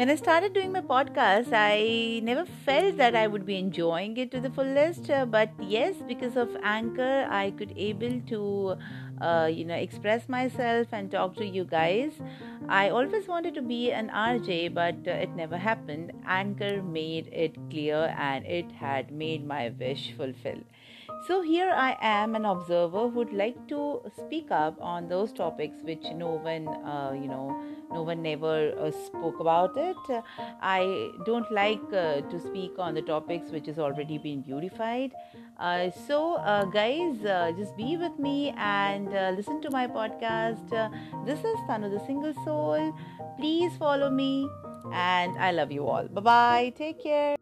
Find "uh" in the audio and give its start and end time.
5.10-5.26, 9.20-9.50, 15.06-15.10, 26.68-27.12, 28.78-28.90, 31.92-32.20, 35.58-35.90, 36.36-36.64, 37.24-37.52